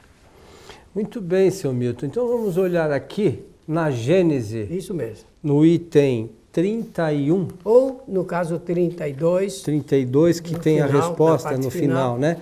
Muito 0.95 1.21
bem, 1.21 1.51
seu 1.51 1.75
Milton. 1.75 2.07
Então 2.07 2.27
vamos 2.27 2.57
olhar 2.57 2.91
aqui 2.91 3.45
na 3.69 3.91
Gênese. 3.91 4.67
Isso 4.71 4.95
mesmo. 4.95 5.27
No 5.43 5.63
item 5.63 6.31
31. 6.57 7.49
Ou, 7.63 8.03
no 8.09 8.25
caso, 8.25 8.59
32. 8.59 9.61
32, 9.61 10.41
que 10.41 10.59
tem 10.59 10.77
final, 10.77 10.89
a 10.89 10.93
resposta 10.93 11.59
no 11.59 11.71
final, 11.71 12.15
final 12.15 12.19
né? 12.19 12.39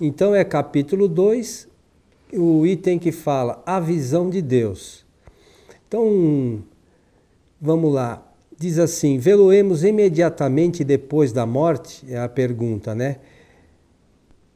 Então 0.00 0.34
é 0.34 0.42
capítulo 0.44 1.06
2, 1.06 1.68
o 2.32 2.64
item 2.64 2.98
que 2.98 3.12
fala 3.12 3.62
a 3.66 3.78
visão 3.78 4.30
de 4.30 4.40
Deus. 4.40 5.04
Então, 5.86 6.62
vamos 7.60 7.92
lá. 7.92 8.26
Diz 8.58 8.78
assim: 8.78 9.18
Veloemos 9.18 9.84
imediatamente 9.84 10.82
depois 10.82 11.30
da 11.30 11.44
morte? 11.44 12.10
É 12.10 12.18
a 12.18 12.30
pergunta, 12.30 12.94
né? 12.94 13.16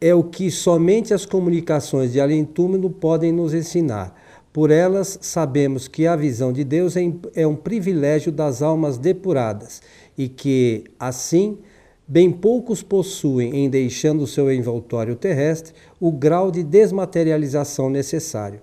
É 0.01 0.15
o 0.15 0.25
que 0.25 0.51
somente 0.51 1.13
as 1.13 1.27
comunicações 1.27 2.11
de 2.11 2.23
além-túmulo 2.23 2.89
podem 2.89 3.33
nos 3.33 3.53
ensinar 3.53 4.24
por 4.55 4.71
elas, 4.71 5.19
sabemos 5.21 5.89
que 5.89 6.07
a 6.07 6.15
visão 6.15 6.53
de 6.53 6.63
Deus 6.63 6.97
é, 6.97 7.01
é 7.35 7.45
um 7.45 7.57
privilégio 7.57 8.31
das 8.31 8.63
almas 8.63 8.97
depuradas 8.97 9.83
e 10.17 10.29
que, 10.29 10.85
assim, 10.97 11.59
bem 12.07 12.31
poucos 12.31 12.81
possuem, 12.81 13.57
em 13.57 13.69
deixando 13.69 14.25
seu 14.29 14.53
envoltório 14.53 15.17
terrestre, 15.17 15.75
o 15.99 16.13
grau 16.13 16.53
de 16.53 16.63
desmaterialização 16.63 17.91
necessário. 17.91 18.61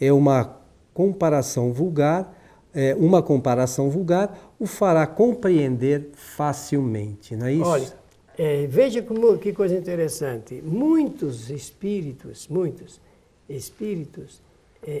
É 0.00 0.10
uma 0.10 0.62
comparação 0.94 1.74
vulgar, 1.74 2.34
é, 2.72 2.94
uma 2.94 3.22
comparação 3.22 3.90
vulgar 3.90 4.54
o 4.58 4.64
fará 4.64 5.06
compreender 5.06 6.08
facilmente, 6.14 7.36
não 7.36 7.48
é 7.48 7.52
isso? 7.52 7.64
Olha, 7.64 7.92
é, 8.38 8.66
veja 8.66 9.02
como, 9.02 9.36
que 9.36 9.52
coisa 9.52 9.76
interessante. 9.76 10.62
Muitos 10.64 11.50
espíritos, 11.50 12.48
muitos 12.48 12.98
espíritos, 13.46 14.40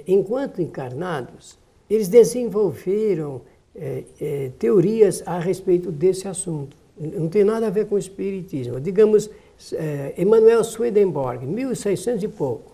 enquanto 0.06 0.60
encarnados, 0.60 1.58
eles 1.88 2.08
desenvolveram 2.08 3.40
é, 3.74 4.04
é, 4.20 4.50
teorias 4.58 5.22
a 5.24 5.38
respeito 5.38 5.90
desse 5.90 6.26
assunto. 6.26 6.76
Não 6.98 7.28
tem 7.28 7.44
nada 7.44 7.68
a 7.68 7.70
ver 7.70 7.86
com 7.86 7.94
o 7.94 7.98
espiritismo. 7.98 8.80
Digamos, 8.80 9.30
é, 9.72 10.14
Emanuel 10.18 10.64
Swedenborg, 10.64 11.46
1600 11.46 12.24
e 12.24 12.28
pouco, 12.28 12.72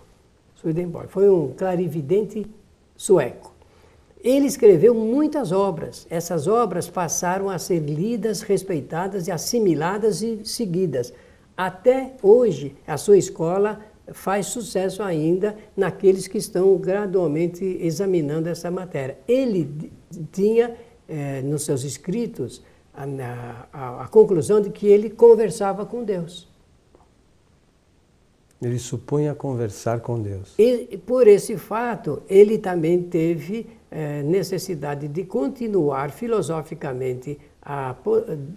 Swedenborg, 0.57 1.09
foi 1.09 1.29
um 1.29 1.53
clarividente 1.53 2.47
sueco. 2.97 3.53
Ele 4.23 4.47
escreveu 4.47 4.95
muitas 4.95 5.53
obras. 5.53 6.07
Essas 6.09 6.47
obras 6.47 6.89
passaram 6.89 7.51
a 7.51 7.59
ser 7.59 7.81
lidas, 7.81 8.41
respeitadas 8.41 9.29
e 9.29 9.31
assimiladas 9.31 10.23
e 10.23 10.41
seguidas. 10.45 11.13
Até 11.55 12.15
hoje, 12.23 12.75
a 12.87 12.97
sua 12.97 13.19
escola 13.19 13.81
faz 14.13 14.47
sucesso 14.47 15.03
ainda 15.03 15.57
naqueles 15.77 16.27
que 16.27 16.39
estão 16.39 16.77
gradualmente 16.77 17.65
examinando 17.81 18.49
essa 18.49 18.71
matéria. 18.71 19.19
Ele 19.27 19.91
tinha 20.31 20.77
eh, 21.09 21.43
nos 21.43 21.65
seus 21.65 21.85
escritos 21.85 22.63
a, 22.93 23.05
a, 23.73 24.05
a, 24.05 24.09
conclusão 24.09 24.61
de 24.61 24.71
que 24.71 24.87
ele 24.87 25.11
conversava 25.11 25.85
com 25.85 26.05
Deus. 26.05 26.49
Ele 28.63 28.79
supunha 28.79 29.35
conversar 29.35 30.01
com 30.01 30.21
Deus. 30.23 30.55
E 30.59 30.97
por 31.05 31.27
esse 31.27 31.57
fato, 31.57 32.23
ele 32.29 32.57
também 32.57 33.03
teve 33.03 33.67
eh, 33.91 34.23
necessidade 34.23 35.09
de 35.09 35.25
continuar 35.25 36.11
filosoficamente 36.11 37.39
a, 37.65 37.97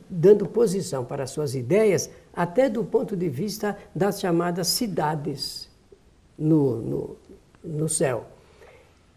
dando 0.09 0.45
posição 0.47 1.05
para 1.05 1.25
suas 1.25 1.55
ideias, 1.55 2.09
até 2.33 2.69
do 2.69 2.83
ponto 2.83 3.15
de 3.15 3.29
vista 3.29 3.77
das 3.95 4.19
chamadas 4.19 4.67
cidades 4.67 5.69
no, 6.37 6.81
no, 6.81 7.17
no 7.63 7.89
céu. 7.89 8.25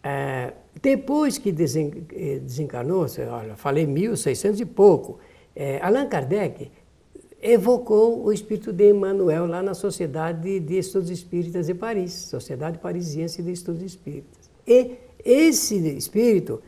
É, 0.03 0.53
depois 0.81 1.37
que 1.37 1.49
eh, 1.49 2.39
desencarnou, 2.39 3.05
olha, 3.29 3.55
falei 3.55 3.85
1600 3.85 4.61
e 4.61 4.65
pouco, 4.65 5.19
é, 5.55 5.79
Allan 5.81 6.07
Kardec 6.07 6.71
evocou 7.41 8.23
o 8.23 8.31
espírito 8.31 8.71
de 8.71 8.89
Emmanuel 8.89 9.45
lá 9.45 9.61
na 9.61 9.73
Sociedade 9.73 10.59
de 10.59 10.77
Estudos 10.77 11.09
Espíritas 11.09 11.67
de 11.67 11.73
Paris, 11.73 12.13
Sociedade 12.13 12.77
Parisiense 12.77 13.41
de 13.41 13.51
Estudos 13.51 13.81
Espíritas. 13.81 14.49
E 14.65 14.95
esse 15.23 15.75
espírito 15.97 16.61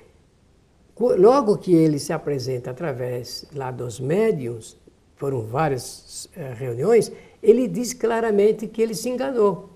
Logo 0.97 1.57
que 1.57 1.73
ele 1.73 1.99
se 1.99 2.13
apresenta 2.13 2.71
através 2.71 3.45
lá 3.53 3.71
dos 3.71 3.99
médiums, 3.99 4.77
foram 5.15 5.41
várias 5.41 6.25
uh, 6.35 6.53
reuniões, 6.55 7.11
ele 7.41 7.67
diz 7.67 7.93
claramente 7.93 8.67
que 8.67 8.81
ele 8.81 8.93
se 8.93 9.09
enganou, 9.09 9.69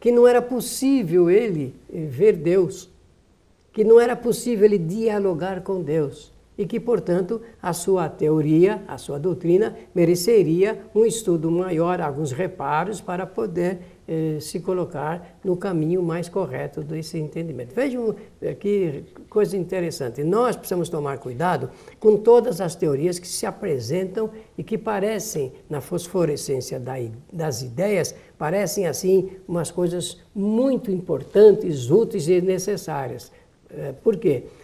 que 0.00 0.10
não 0.10 0.26
era 0.26 0.42
possível 0.42 1.30
ele 1.30 1.74
eh, 1.92 2.04
ver 2.06 2.36
Deus, 2.36 2.90
que 3.72 3.84
não 3.84 3.98
era 3.98 4.14
possível 4.14 4.64
ele 4.66 4.78
dialogar 4.78 5.62
com 5.62 5.82
Deus 5.82 6.33
e 6.56 6.66
que, 6.66 6.78
portanto, 6.78 7.40
a 7.60 7.72
sua 7.72 8.08
teoria, 8.08 8.82
a 8.86 8.96
sua 8.96 9.18
doutrina 9.18 9.76
mereceria 9.94 10.80
um 10.94 11.04
estudo 11.04 11.50
maior, 11.50 12.00
alguns 12.00 12.32
reparos 12.32 13.00
para 13.00 13.26
poder 13.26 13.78
eh, 14.06 14.38
se 14.38 14.60
colocar 14.60 15.38
no 15.42 15.56
caminho 15.56 16.02
mais 16.02 16.28
correto 16.28 16.82
desse 16.82 17.18
entendimento. 17.18 17.74
Vejam 17.74 18.14
eh, 18.40 18.54
que 18.54 19.02
coisa 19.28 19.56
interessante. 19.56 20.22
Nós 20.22 20.54
precisamos 20.54 20.88
tomar 20.88 21.18
cuidado 21.18 21.70
com 21.98 22.16
todas 22.16 22.60
as 22.60 22.76
teorias 22.76 23.18
que 23.18 23.26
se 23.26 23.46
apresentam 23.46 24.30
e 24.56 24.62
que 24.62 24.76
parecem, 24.76 25.52
na 25.68 25.80
fosforescência 25.80 26.78
da, 26.78 26.94
das 27.32 27.62
ideias, 27.62 28.14
parecem 28.38 28.86
assim 28.86 29.30
umas 29.48 29.70
coisas 29.70 30.20
muito 30.34 30.90
importantes, 30.90 31.90
úteis 31.90 32.28
e 32.28 32.40
necessárias. 32.40 33.32
Eh, 33.70 33.94
por 34.02 34.16
quê? 34.16 34.44
Porque 34.44 34.63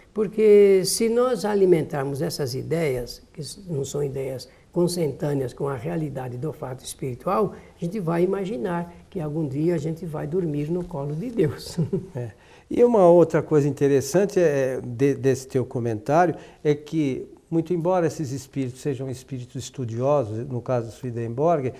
se 0.85 1.09
nós 1.09 1.45
alimentarmos 1.45 2.21
essas 2.21 2.53
ideias, 2.53 3.21
que 3.33 3.41
não 3.67 3.85
são 3.85 4.03
ideias 4.03 4.47
consentâneas 4.71 5.53
com 5.53 5.67
a 5.67 5.75
realidade 5.75 6.37
do 6.37 6.53
fato 6.53 6.83
espiritual, 6.83 7.53
a 7.75 7.83
gente 7.83 7.99
vai 7.99 8.23
imaginar 8.23 8.93
que 9.09 9.19
algum 9.19 9.47
dia 9.47 9.75
a 9.75 9.77
gente 9.77 10.05
vai 10.05 10.25
dormir 10.25 10.71
no 10.71 10.83
colo 10.83 11.15
de 11.15 11.29
Deus. 11.29 11.77
É. 12.15 12.31
E 12.69 12.83
uma 12.85 13.05
outra 13.05 13.41
coisa 13.41 13.67
interessante 13.67 14.39
é, 14.39 14.79
de, 14.81 15.15
desse 15.15 15.45
teu 15.45 15.65
comentário 15.65 16.35
é 16.63 16.73
que, 16.73 17.27
muito 17.49 17.73
embora 17.73 18.07
esses 18.07 18.31
espíritos 18.31 18.79
sejam 18.79 19.09
espíritos 19.09 19.63
estudiosos, 19.63 20.47
no 20.47 20.61
caso 20.61 20.87
do 20.87 20.93
Swedenborg, 20.93 21.73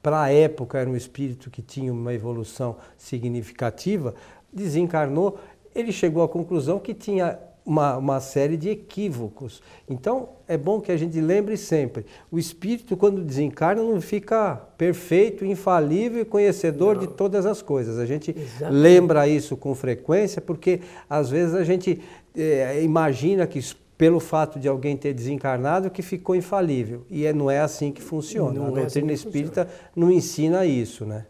para 0.00 0.22
a 0.22 0.32
época 0.32 0.78
era 0.78 0.88
um 0.88 0.94
espírito 0.94 1.50
que 1.50 1.60
tinha 1.60 1.92
uma 1.92 2.14
evolução 2.14 2.76
significativa, 2.96 4.14
desencarnou, 4.52 5.38
ele 5.80 5.92
chegou 5.92 6.22
à 6.22 6.28
conclusão 6.28 6.78
que 6.78 6.94
tinha 6.94 7.38
uma, 7.64 7.98
uma, 7.98 8.20
série 8.20 8.56
de 8.56 8.70
equívocos. 8.70 9.62
Então, 9.88 10.30
é 10.48 10.56
bom 10.56 10.80
que 10.80 10.90
a 10.90 10.96
gente 10.96 11.20
lembre 11.20 11.56
sempre: 11.56 12.06
o 12.30 12.38
espírito, 12.38 12.96
quando 12.96 13.22
desencarna, 13.22 13.82
não 13.82 14.00
fica 14.00 14.56
perfeito, 14.78 15.44
infalível 15.44 16.22
e 16.22 16.24
conhecedor 16.24 16.96
não. 16.96 17.02
de 17.02 17.08
todas 17.08 17.44
as 17.44 17.60
coisas. 17.60 17.98
A 17.98 18.06
gente 18.06 18.34
Exatamente. 18.36 18.80
lembra 18.80 19.28
isso 19.28 19.56
com 19.56 19.74
frequência, 19.74 20.40
porque 20.40 20.80
às 21.10 21.28
vezes 21.28 21.54
a 21.54 21.62
gente 21.62 22.00
é, 22.34 22.82
imagina 22.82 23.46
que 23.46 23.60
pelo 23.98 24.20
fato 24.20 24.60
de 24.60 24.68
alguém 24.68 24.96
ter 24.96 25.12
desencarnado 25.12 25.90
que 25.90 26.02
ficou 26.02 26.36
infalível. 26.36 27.04
E 27.10 27.26
é, 27.26 27.32
não 27.32 27.50
é 27.50 27.58
assim 27.58 27.90
que 27.90 28.00
funciona. 28.00 28.58
Não 28.58 28.68
a 28.68 28.70
doutrina 28.70 29.10
é 29.10 29.14
assim 29.14 29.26
espírita 29.26 29.64
funciona. 29.64 29.90
não 29.94 30.10
ensina 30.10 30.64
isso, 30.64 31.04
né? 31.04 31.26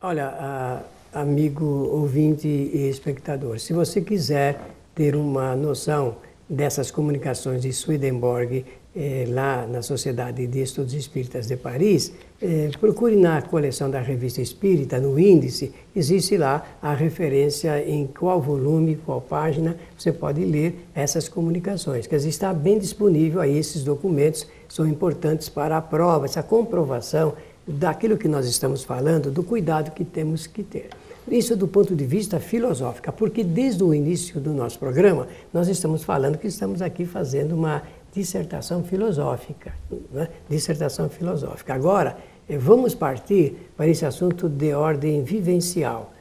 Olha, 0.00 0.82
amigo 1.14 1.64
ouvinte 1.64 2.48
e 2.48 2.88
espectador, 2.88 3.58
se 3.58 3.72
você 3.72 4.00
quiser 4.00 4.60
ter 4.94 5.14
uma 5.14 5.54
noção 5.54 6.16
dessas 6.48 6.90
comunicações 6.90 7.62
de 7.62 7.72
Swedenborg 7.72 8.64
eh, 8.94 9.24
lá 9.28 9.66
na 9.66 9.80
Sociedade 9.80 10.46
de 10.46 10.60
Estudos 10.60 10.92
Espíritas 10.92 11.46
de 11.46 11.56
Paris, 11.56 12.12
eh, 12.42 12.68
procure 12.78 13.16
na 13.16 13.40
coleção 13.40 13.90
da 13.90 14.00
Revista 14.00 14.42
Espírita, 14.42 15.00
no 15.00 15.18
índice, 15.18 15.72
existe 15.96 16.36
lá 16.36 16.76
a 16.82 16.92
referência 16.92 17.82
em 17.88 18.06
qual 18.06 18.40
volume, 18.40 18.96
qual 19.06 19.20
página 19.20 19.76
você 19.96 20.12
pode 20.12 20.44
ler 20.44 20.86
essas 20.94 21.28
comunicações. 21.28 22.06
Quer 22.06 22.16
dizer, 22.16 22.28
está 22.28 22.52
bem 22.52 22.78
disponível 22.78 23.40
aí 23.40 23.56
esses 23.56 23.82
documentos, 23.82 24.46
são 24.68 24.86
importantes 24.86 25.48
para 25.48 25.76
a 25.76 25.82
prova, 25.82 26.26
essa 26.26 26.42
comprovação 26.42 27.34
daquilo 27.66 28.18
que 28.18 28.28
nós 28.28 28.46
estamos 28.46 28.84
falando, 28.84 29.30
do 29.30 29.42
cuidado 29.42 29.92
que 29.92 30.04
temos 30.04 30.46
que 30.46 30.62
ter. 30.62 30.90
Isso 31.30 31.56
do 31.56 31.66
ponto 31.66 31.96
de 31.96 32.04
vista 32.04 32.38
filosófico, 32.38 33.10
porque 33.12 33.42
desde 33.42 33.82
o 33.82 33.94
início 33.94 34.38
do 34.40 34.52
nosso 34.52 34.78
programa 34.78 35.26
nós 35.52 35.68
estamos 35.68 36.04
falando 36.04 36.36
que 36.36 36.48
estamos 36.48 36.82
aqui 36.82 37.06
fazendo 37.06 37.54
uma 37.54 37.82
dissertação 38.12 38.84
filosófica, 38.84 39.72
né? 40.12 40.28
dissertação 40.48 41.08
filosófica. 41.08 41.74
Agora 41.74 42.16
eh, 42.48 42.58
vamos 42.58 42.94
partir 42.94 43.70
para 43.76 43.88
esse 43.88 44.04
assunto 44.04 44.48
de 44.48 44.74
ordem 44.74 45.24
vivencial. 45.24 46.12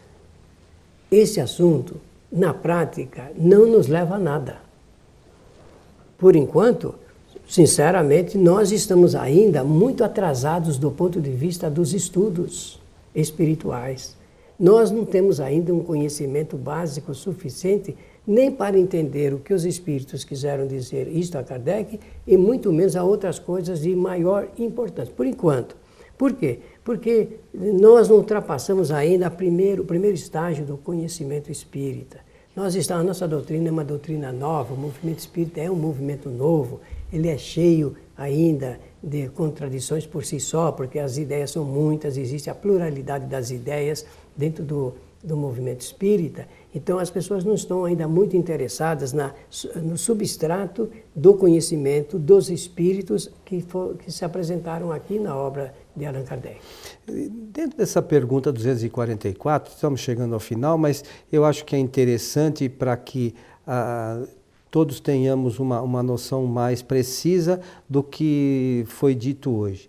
Esse 1.11 1.39
assunto, 1.39 1.97
na 2.31 2.53
prática, 2.53 3.31
não 3.35 3.67
nos 3.67 3.87
leva 3.87 4.15
a 4.15 4.19
nada. 4.19 4.57
Por 6.17 6.35
enquanto, 6.35 6.95
sinceramente, 7.47 8.37
nós 8.37 8.71
estamos 8.71 9.13
ainda 9.13 9.63
muito 9.63 10.03
atrasados 10.03 10.77
do 10.77 10.89
ponto 10.89 11.21
de 11.21 11.29
vista 11.29 11.69
dos 11.69 11.93
estudos 11.93 12.79
espirituais. 13.13 14.15
Nós 14.63 14.91
não 14.91 15.03
temos 15.03 15.41
ainda 15.41 15.73
um 15.73 15.81
conhecimento 15.81 16.55
básico 16.55 17.13
suficiente 17.13 17.97
nem 18.25 18.49
para 18.49 18.79
entender 18.79 19.33
o 19.33 19.39
que 19.39 19.53
os 19.53 19.65
espíritos 19.65 20.23
quiseram 20.23 20.65
dizer 20.65 21.05
isto 21.09 21.37
a 21.37 21.43
Kardec 21.43 21.99
e 22.25 22.37
muito 22.37 22.71
menos 22.71 22.95
a 22.95 23.03
outras 23.03 23.37
coisas 23.37 23.81
de 23.81 23.93
maior 23.93 24.47
importância, 24.57 25.13
por 25.13 25.25
enquanto. 25.25 25.75
Por 26.17 26.31
quê? 26.31 26.59
Porque 26.81 27.39
nós 27.53 28.07
não 28.07 28.15
ultrapassamos 28.15 28.89
ainda 28.89 29.29
primeiro, 29.29 29.83
o 29.83 29.85
primeiro 29.85 30.15
estágio 30.15 30.65
do 30.65 30.77
conhecimento 30.77 31.51
espírita. 31.51 32.21
Nós 32.55 32.75
estamos, 32.75 33.01
a 33.01 33.07
nossa 33.07 33.27
doutrina 33.27 33.69
é 33.69 33.71
uma 33.71 33.83
doutrina 33.83 34.31
nova, 34.31 34.75
o 34.75 34.77
movimento 34.77 35.17
espírita 35.17 35.59
é 35.59 35.71
um 35.71 35.75
movimento 35.75 36.29
novo, 36.29 36.81
ele 37.11 37.27
é 37.27 37.35
cheio 37.35 37.95
ainda 38.15 38.79
de 39.01 39.27
contradições 39.29 40.05
por 40.05 40.23
si 40.23 40.39
só, 40.39 40.71
porque 40.71 40.99
as 40.99 41.17
ideias 41.17 41.49
são 41.49 41.65
muitas, 41.65 42.15
existe 42.15 42.51
a 42.51 42.55
pluralidade 42.55 43.25
das 43.25 43.49
ideias 43.49 44.05
dentro 44.37 44.63
do, 44.63 44.93
do 45.23 45.37
movimento 45.37 45.81
espírita. 45.81 46.47
Então, 46.75 46.99
as 46.99 47.09
pessoas 47.09 47.43
não 47.43 47.53
estão 47.53 47.85
ainda 47.85 48.07
muito 48.07 48.35
interessadas 48.35 49.13
na, 49.13 49.33
no 49.75 49.97
substrato 49.97 50.89
do 51.15 51.33
conhecimento 51.35 52.19
dos 52.19 52.49
espíritos 52.49 53.31
que, 53.45 53.61
for, 53.61 53.95
que 53.95 54.11
se 54.11 54.25
apresentaram 54.25 54.91
aqui 54.91 55.17
na 55.17 55.35
obra 55.35 55.73
de 55.95 56.05
Allan 56.05 56.23
Kardec. 56.23 56.59
Dentro 57.07 57.77
dessa 57.77 58.01
pergunta 58.01 58.51
244, 58.51 59.73
estamos 59.73 60.01
chegando 60.01 60.33
ao 60.33 60.39
final, 60.39 60.77
mas 60.77 61.03
eu 61.31 61.45
acho 61.45 61.63
que 61.63 61.75
é 61.75 61.79
interessante 61.79 62.67
para 62.67 62.97
que. 62.97 63.33
Ah, 63.65 64.21
todos 64.73 64.99
tenhamos 64.99 65.59
uma, 65.59 65.83
uma 65.83 66.01
noção 66.01 66.47
mais 66.47 66.81
precisa 66.81 67.61
do 67.87 68.01
que 68.01 68.83
foi 68.87 69.13
dito 69.13 69.55
hoje. 69.55 69.87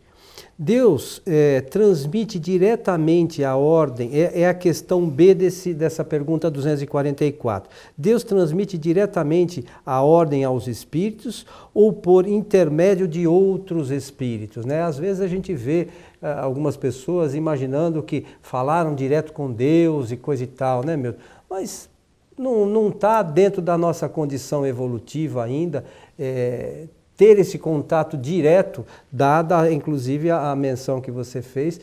Deus 0.56 1.20
é, 1.26 1.60
transmite 1.62 2.38
diretamente 2.38 3.42
a 3.42 3.56
ordem, 3.56 4.10
é, 4.12 4.42
é, 4.42 4.48
a 4.48 4.54
questão 4.54 5.08
B 5.08 5.34
desse, 5.34 5.74
dessa 5.74 6.04
pergunta 6.04 6.48
244. 6.48 7.68
Deus 7.98 8.22
transmite 8.22 8.78
diretamente 8.78 9.64
a 9.84 10.00
ordem 10.02 10.44
aos 10.44 10.68
espíritos 10.68 11.44
ou 11.72 11.92
por 11.92 12.28
intermédio 12.28 13.08
de 13.08 13.26
outros 13.26 13.90
espíritos? 13.90 14.64
Né? 14.64 14.82
Às 14.82 14.96
vezes 14.96 15.20
a 15.20 15.26
gente 15.26 15.52
vê 15.52 15.88
é, 16.22 16.32
algumas 16.32 16.76
pessoas 16.76 17.34
imaginando 17.34 18.00
que 18.02 18.24
falaram 18.40 18.94
direto 18.94 19.32
com 19.32 19.50
Deus 19.50 20.12
e 20.12 20.16
coisa 20.16 20.44
e 20.44 20.48
tal, 20.48 20.84
né, 20.84 20.96
meu? 20.96 21.16
Mas 21.50 21.88
não 22.36 22.88
está 22.88 23.22
dentro 23.22 23.62
da 23.62 23.78
nossa 23.78 24.08
condição 24.08 24.66
evolutiva 24.66 25.44
ainda 25.44 25.84
é, 26.18 26.86
ter 27.16 27.38
esse 27.38 27.59
contato 27.59 28.16
direto, 28.16 28.85
dada 29.11 29.70
inclusive 29.70 30.31
a, 30.31 30.50
a 30.50 30.57
menção 30.57 31.00
que 31.00 31.11
você 31.11 31.42
fez, 31.42 31.81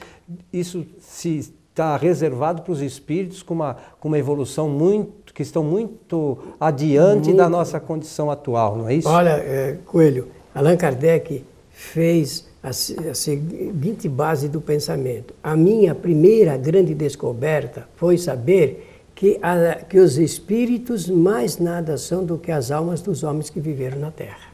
isso 0.52 0.86
se 1.00 1.54
está 1.72 1.96
reservado 1.96 2.62
para 2.62 2.74
os 2.74 2.82
espíritos 2.82 3.42
com 3.42 3.54
uma, 3.54 3.78
com 4.00 4.10
uma 4.10 4.20
evolução 4.20 4.70
muito, 4.70 5.34
que 5.34 5.42
estão 5.42 5.64
muito 5.64 6.38
adiante 6.60 7.30
muito. 7.30 7.38
da 7.38 7.50
nossa 7.50 7.80
condição 7.80 8.30
atual, 8.30 8.78
não 8.78 8.90
é 8.90 8.96
isso? 8.96 9.08
Olha, 9.08 9.30
é, 9.30 9.78
Coelho, 9.86 10.28
Allan 10.54 10.76
Kardec 10.76 11.46
fez 11.72 12.46
a, 12.62 12.70
a 12.70 13.14
seguinte 13.14 14.10
base 14.10 14.50
do 14.50 14.60
pensamento. 14.60 15.34
A 15.42 15.56
minha 15.56 15.96
primeira 15.96 16.58
grande 16.58 16.94
descoberta 16.94 17.88
foi 17.96 18.18
saber 18.18 19.06
que, 19.16 19.40
a, 19.42 19.76
que 19.76 19.98
os 19.98 20.18
espíritos 20.18 21.08
mais 21.08 21.58
nada 21.58 21.98
são 21.98 22.26
do 22.26 22.38
que 22.38 22.52
as 22.52 22.70
almas 22.70 23.02
dos 23.02 23.24
homens 23.24 23.50
que 23.50 23.60
viveram 23.60 24.00
na 24.00 24.12
Terra. 24.12 24.51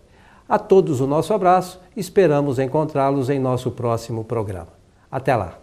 A 0.47 0.59
todos 0.59 1.01
o 1.01 1.07
nosso 1.07 1.33
abraço, 1.33 1.81
esperamos 1.97 2.59
encontrá-los 2.59 3.31
em 3.31 3.39
nosso 3.39 3.71
próximo 3.71 4.23
programa. 4.23 4.69
Até 5.09 5.35
lá! 5.35 5.62